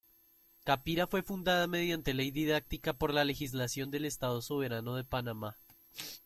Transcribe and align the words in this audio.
Capira 0.63 1.05
fue 1.05 1.21
fundada 1.21 1.67
mediante 1.67 2.15
ley 2.15 2.31
didáctica 2.31 2.93
por 2.93 3.13
la 3.13 3.23
Legislación 3.23 3.91
del 3.91 4.05
Estado 4.05 4.41
Soberano 4.41 4.95
de 4.95 5.03
Panamá. 5.03 5.59